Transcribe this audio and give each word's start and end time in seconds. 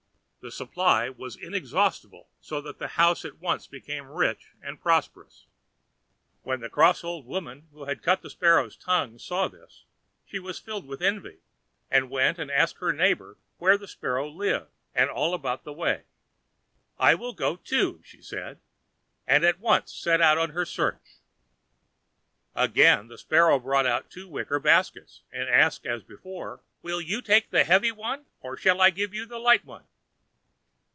The 0.43 0.49
supply 0.51 1.07
was 1.07 1.35
inexhaustible, 1.35 2.27
so 2.39 2.61
that 2.61 2.79
the 2.79 2.87
house 2.97 3.25
at 3.25 3.37
once 3.37 3.67
became 3.67 4.07
rich 4.09 4.47
and 4.63 4.81
prosperous. 4.81 5.45
When 6.41 6.61
the 6.61 6.67
cross 6.69 7.03
old 7.03 7.27
woman 7.27 7.67
who 7.71 7.85
had 7.85 8.01
cut 8.01 8.23
the 8.23 8.29
Sparrow's 8.31 8.75
tongue 8.75 9.19
saw 9.19 9.47
this, 9.47 9.85
she 10.25 10.39
was 10.39 10.57
filled 10.57 10.87
with 10.87 10.99
envy, 11.03 11.41
and 11.91 12.09
went 12.09 12.39
and 12.39 12.49
asked 12.49 12.77
her 12.79 12.91
neighbor 12.91 13.37
where 13.59 13.77
the 13.77 13.87
Sparrow 13.87 14.27
lived, 14.27 14.71
and 14.95 15.11
all 15.11 15.35
about 15.35 15.63
the 15.63 15.71
way. 15.73 16.05
"I 16.97 17.13
will 17.13 17.33
go, 17.33 17.55
too," 17.57 18.01
she 18.03 18.23
said, 18.23 18.59
and 19.27 19.45
at 19.45 19.59
once 19.59 19.93
set 19.93 20.21
out 20.21 20.39
on 20.39 20.49
her 20.53 20.65
search. 20.65 21.19
Again 22.55 23.09
the 23.09 23.19
Sparrow 23.19 23.59
brought 23.59 23.85
out 23.85 24.09
two 24.09 24.27
wicker 24.27 24.57
baskets, 24.59 25.21
and 25.31 25.47
asked 25.47 25.85
as 25.85 26.01
before: 26.01 26.61
"Will 26.81 26.99
you 26.99 27.21
take 27.21 27.51
the 27.51 27.63
heavy 27.63 27.91
one, 27.91 28.25
or 28.39 28.57
shall 28.57 28.81
I 28.81 28.89
give 28.89 29.13
you 29.13 29.27
the 29.27 29.37
light 29.37 29.65
one?" 29.65 29.83